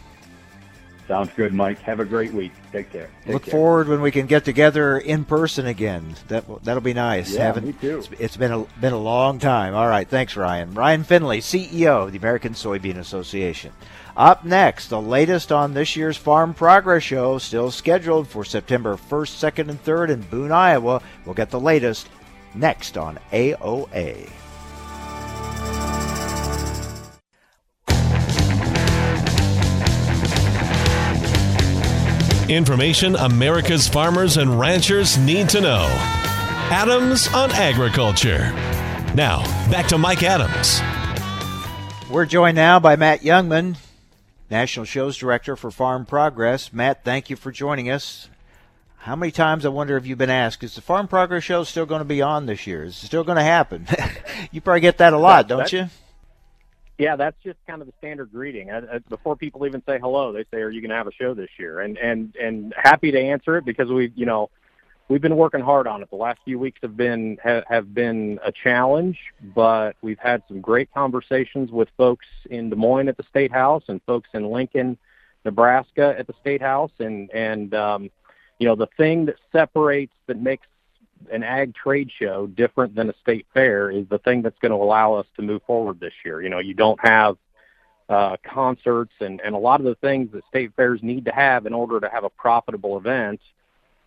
[1.05, 1.79] Sounds good, Mike.
[1.79, 2.53] Have a great week.
[2.71, 3.09] Take care.
[3.25, 3.51] Take Look care.
[3.51, 6.15] forward when we can get together in person again.
[6.27, 7.33] That that'll be nice.
[7.33, 7.99] Yeah, Haven't, me too.
[7.99, 9.73] It's, it's been a been a long time.
[9.73, 10.73] All right, thanks, Ryan.
[10.73, 13.71] Ryan Findlay, CEO of the American Soybean Association.
[14.17, 19.51] Up next, the latest on this year's Farm Progress Show, still scheduled for September 1st,
[19.51, 21.01] 2nd, and 3rd in Boone, Iowa.
[21.25, 22.09] We'll get the latest
[22.53, 24.29] next on AOA.
[32.49, 35.85] Information America's farmers and ranchers need to know.
[36.69, 38.53] Adams on Agriculture.
[39.13, 40.79] Now, back to Mike Adams.
[42.09, 43.75] We're joined now by Matt Jungmann,
[44.49, 46.71] National Shows Director for Farm Progress.
[46.71, 48.29] Matt, thank you for joining us.
[48.99, 51.85] How many times, I wonder, have you been asked, is the Farm Progress Show still
[51.85, 52.85] going to be on this year?
[52.85, 53.87] Is it still going to happen?
[54.51, 55.89] you probably get that a lot, don't you?
[56.97, 58.71] Yeah, that's just kind of the standard greeting.
[58.71, 61.11] Uh, uh, before people even say hello, they say, "Are you going to have a
[61.11, 64.49] show this year?" And and and happy to answer it because we, you know,
[65.07, 66.09] we've been working hard on it.
[66.09, 69.19] The last few weeks have been have, have been a challenge,
[69.55, 73.83] but we've had some great conversations with folks in Des Moines at the State House
[73.87, 74.97] and folks in Lincoln,
[75.45, 78.09] Nebraska at the State House, and and um,
[78.59, 80.65] you know, the thing that separates that makes
[81.31, 84.77] an ag trade show different than a state fair is the thing that's going to
[84.77, 86.41] allow us to move forward this year.
[86.41, 87.37] You know, you don't have
[88.09, 91.65] uh, concerts and, and a lot of the things that state fairs need to have
[91.65, 93.41] in order to have a profitable event.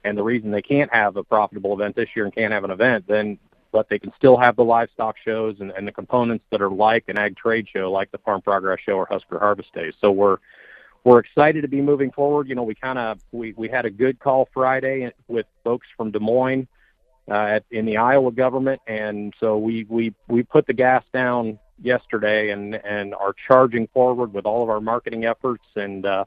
[0.04, 2.70] And the reason they can't have a profitable event this year and can't have an
[2.70, 3.38] event, then
[3.72, 7.04] but they can still have the livestock shows and, and the components that are like
[7.08, 9.94] an ag trade show, like the Farm Progress Show or Husker Harvest Days.
[10.00, 10.38] So we're
[11.04, 12.48] we're excited to be moving forward.
[12.48, 16.10] You know, we kind of we we had a good call Friday with folks from
[16.10, 16.66] Des Moines
[17.28, 21.59] uh, at, in the Iowa government, and so we we we put the gas down
[21.83, 26.24] yesterday and and are charging forward with all of our marketing efforts and uh,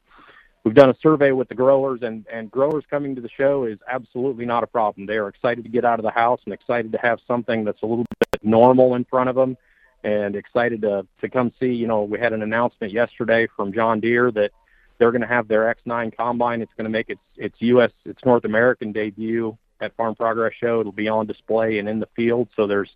[0.64, 3.78] we've done a survey with the growers and and growers coming to the show is
[3.88, 5.06] absolutely not a problem.
[5.06, 7.82] They are excited to get out of the house and excited to have something that's
[7.82, 9.58] a little bit normal in front of them
[10.04, 14.00] and excited to to come see you know we had an announcement yesterday from John
[14.00, 14.52] Deere that
[14.98, 16.62] they're going to have their X9 combine.
[16.62, 20.80] It's going to make its its US its North American debut at Farm Progress Show.
[20.80, 22.50] It'll be on display and in the field.
[22.56, 22.90] So there's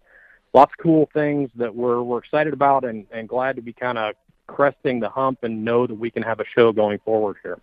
[0.54, 3.98] lots of cool things that we're we're excited about and, and glad to be kind
[3.98, 4.16] of
[4.48, 7.60] cresting the hump and know that we can have a show going forward here.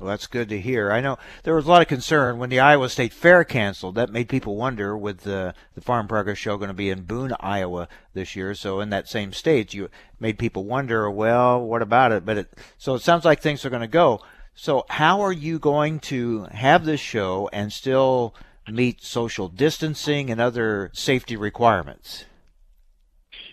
[0.00, 0.90] Well, that's good to hear.
[0.90, 3.96] I know there was a lot of concern when the Iowa State Fair canceled.
[3.96, 7.34] That made people wonder with the, the Farm Progress Show going to be in Boone,
[7.38, 8.54] Iowa this year.
[8.54, 12.24] So in that same state, you made people wonder, well, what about it?
[12.24, 14.22] But it, so it sounds like things are going to go.
[14.54, 18.34] So, how are you going to have this show and still
[18.68, 22.24] meet social distancing and other safety requirements?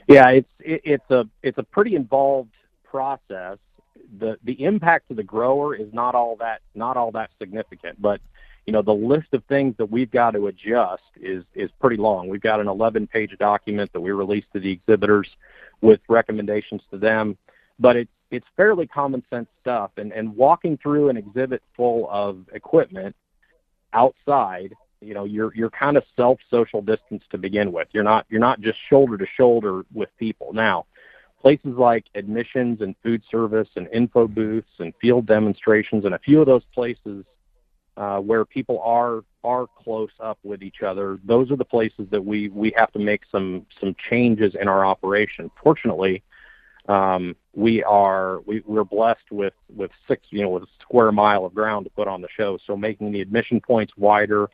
[0.07, 3.57] Yeah, it's it, it's a it's a pretty involved process.
[4.17, 8.21] the The impact to the grower is not all that not all that significant, but
[8.65, 12.29] you know the list of things that we've got to adjust is is pretty long.
[12.29, 15.29] We've got an 11 page document that we released to the exhibitors
[15.81, 17.37] with recommendations to them,
[17.79, 19.91] but it's it's fairly common sense stuff.
[19.97, 23.15] And, and walking through an exhibit full of equipment
[23.93, 27.87] outside, you know, you're you're kind of self social distance to begin with.
[27.91, 30.53] You're not you're not just shoulder to shoulder with people.
[30.53, 30.85] Now,
[31.41, 36.41] places like admissions and food service and info booths and field demonstrations and a few
[36.41, 37.25] of those places
[37.95, 41.19] uh, where people are are close up with each other.
[41.23, 44.85] Those are the places that we we have to make some some changes in our
[44.85, 45.51] operation.
[45.61, 46.23] Fortunately,
[46.87, 51.45] um, we are we, we're blessed with with six you know with a square mile
[51.45, 52.57] of ground to put on the show.
[52.65, 54.49] So making the admission points wider,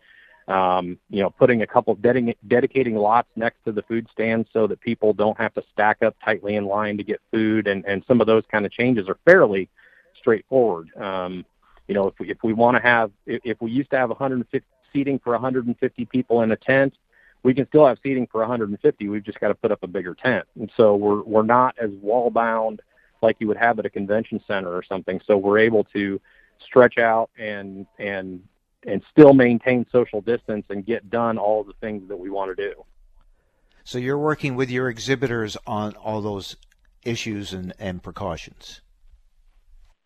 [0.48, 4.68] um, you know, putting a couple dedicating dedicating lots next to the food stands so
[4.68, 8.04] that people don't have to stack up tightly in line to get food, and and
[8.08, 9.70] some of those kind of changes are fairly
[10.18, 10.90] straightforward.
[10.98, 11.46] Um,
[11.88, 14.66] you know, if we if we want to have if we used to have 150
[14.92, 16.94] seating for 150 people in a tent,
[17.44, 19.10] we can still have seating for 150.
[19.10, 20.46] We've just got to put up a bigger tent.
[20.60, 22.82] And so we're we're not as wall bound
[23.22, 25.22] like you would have at a convention center or something.
[25.26, 26.20] So we're able to
[26.66, 28.44] stretch out and and
[28.86, 32.70] and still maintain social distance and get done all the things that we want to
[32.70, 32.84] do.
[33.84, 36.56] So you're working with your exhibitors on all those
[37.04, 38.82] issues and, and precautions.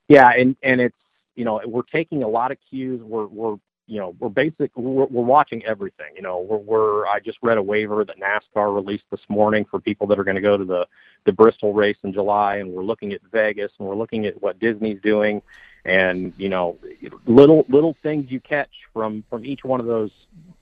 [0.08, 0.96] Yeah, and and it's
[1.36, 3.02] you know we're taking a lot of cues.
[3.04, 3.58] We're we're
[3.88, 6.08] you know we're basic we're, we're watching everything.
[6.16, 9.80] You know we're, we're I just read a waiver that NASCAR released this morning for
[9.80, 10.86] people that are going to go to the
[11.26, 14.60] the Bristol race in July, and we're looking at Vegas and we're looking at what
[14.60, 15.42] Disney's doing,
[15.86, 16.78] and you know
[17.26, 20.12] little little things you catch from from each one of those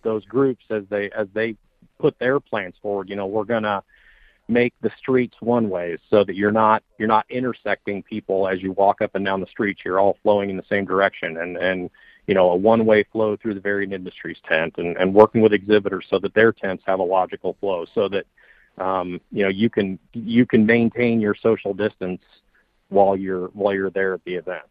[0.03, 1.55] those groups as they as they
[1.99, 3.09] put their plans forward.
[3.09, 3.84] You know we're gonna
[4.47, 8.71] make the streets one ways so that you're not you're not intersecting people as you
[8.73, 11.89] walk up and down the streets you're all flowing in the same direction and and
[12.28, 15.53] you know a one way flow through the varied industries tent and and working with
[15.53, 18.26] exhibitors so that their tents have a logical flow so that
[18.78, 22.21] um you know you can you can maintain your social distance
[22.89, 24.63] while you're while you're there at the event.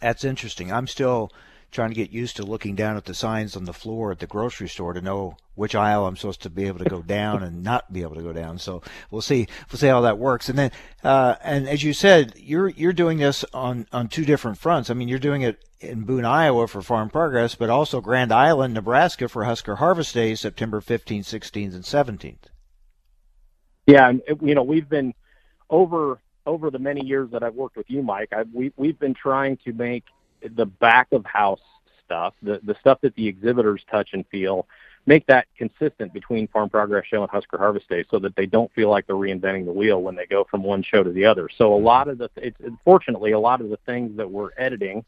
[0.00, 0.72] That's interesting.
[0.72, 1.30] I'm still
[1.72, 4.26] trying to get used to looking down at the signs on the floor at the
[4.26, 7.62] grocery store to know which aisle I'm supposed to be able to go down and
[7.62, 8.58] not be able to go down.
[8.58, 10.48] So we'll see we'll see how that works.
[10.48, 10.70] And then
[11.02, 14.90] uh, and as you said, you're you're doing this on on two different fronts.
[14.90, 18.74] I mean, you're doing it in Boone, Iowa for Farm Progress, but also Grand Island,
[18.74, 21.82] Nebraska for Husker Harvest Days, September 15th, 16th, and
[22.18, 22.36] 17th.
[23.86, 25.14] Yeah, and you know we've been
[25.70, 28.28] over over the many years that I've worked with you, Mike.
[28.36, 30.04] I've, we we've been trying to make
[30.54, 31.60] the back of house
[32.04, 34.66] stuff, the the stuff that the exhibitors touch and feel,
[35.06, 38.72] make that consistent between Farm Progress Show and Husker Harvest Day, so that they don't
[38.72, 41.48] feel like they're reinventing the wheel when they go from one show to the other.
[41.56, 45.04] So a lot of the, it's unfortunately a lot of the things that we're editing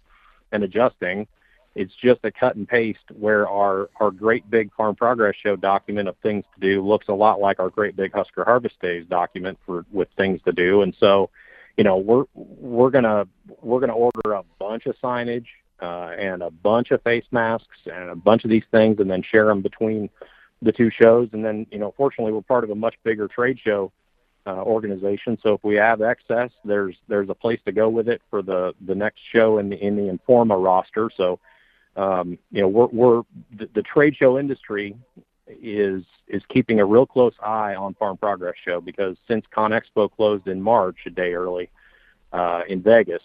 [0.53, 1.27] and adjusting,
[1.75, 6.09] it's just a cut and paste where our our great big Farm Progress Show document
[6.09, 9.59] of things to do looks a lot like our great big Husker Harvest Days document
[9.67, 11.31] for with things to do, and so
[11.77, 13.27] you know we're we're gonna
[13.63, 15.47] we're gonna order a bunch of signage
[15.81, 19.23] uh, and a bunch of face masks and a bunch of these things, and then
[19.23, 20.09] share them between
[20.63, 21.29] the two shows.
[21.33, 23.93] And then you know, fortunately, we're part of a much bigger trade show
[24.47, 25.39] uh, organization.
[25.43, 28.75] So if we have excess, there's there's a place to go with it for the
[28.85, 31.11] the next show in the in the Informa roster.
[31.17, 31.41] So
[31.97, 33.23] um, you know, we're we're
[33.57, 34.97] the, the trade show industry
[35.47, 40.49] is is keeping a real close eye on Farm Progress Show because since ConExpo closed
[40.49, 41.71] in March, a day early,
[42.33, 43.23] uh, in Vegas,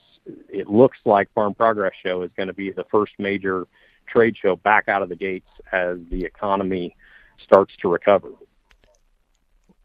[0.49, 3.67] it looks like Farm Progress Show is going to be the first major
[4.07, 6.95] trade show back out of the gates as the economy
[7.41, 8.29] starts to recover.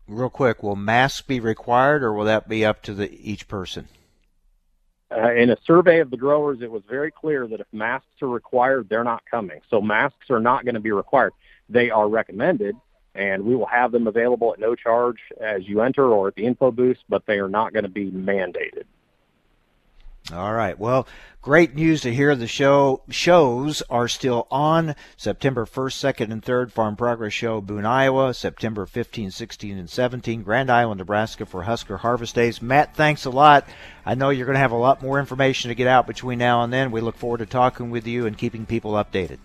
[0.07, 3.89] Real quick, will masks be required, or will that be up to the each person?
[5.11, 8.29] Uh, in a survey of the growers, it was very clear that if masks are
[8.29, 9.61] required, they're not coming.
[9.71, 11.33] So masks are not going to be required.
[11.69, 12.77] They are recommended,
[13.15, 16.45] and we will have them available at no charge as you enter or at the
[16.45, 18.85] info booth, but they are not going to be mandated.
[20.33, 20.79] All right.
[20.79, 21.07] Well,
[21.43, 26.73] great news to hear the show shows are still on September 1st, 2nd, and 3rd.
[26.73, 30.43] Farm Progress Show, Boone, Iowa, September 15, 16, and 17.
[30.43, 32.63] Grand Island, Nebraska for Husker Harvest Days.
[32.63, 33.69] Matt, thanks a lot.
[34.07, 36.63] I know you're going to have a lot more information to get out between now
[36.63, 36.91] and then.
[36.91, 39.39] We look forward to talking with you and keeping people updated.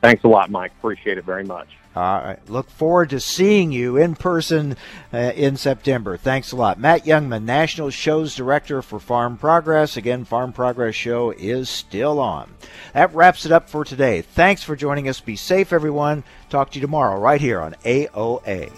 [0.00, 0.72] Thanks a lot, Mike.
[0.78, 1.68] Appreciate it very much.
[1.96, 2.38] All right.
[2.48, 4.76] Look forward to seeing you in person
[5.12, 6.16] uh, in September.
[6.16, 6.78] Thanks a lot.
[6.78, 9.96] Matt Jungmann, National Shows Director for Farm Progress.
[9.96, 12.54] Again, Farm Progress Show is still on.
[12.92, 14.22] That wraps it up for today.
[14.22, 15.20] Thanks for joining us.
[15.20, 16.22] Be safe, everyone.
[16.50, 18.70] Talk to you tomorrow right here on AOA.